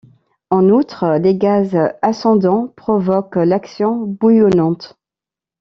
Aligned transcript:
En 0.49 0.69
outre, 0.69 1.19
les 1.21 1.35
gaz 1.35 1.77
ascendants 2.01 2.69
provoquent 2.75 3.35
l’action 3.35 3.97
bouillonnante. 4.07 4.97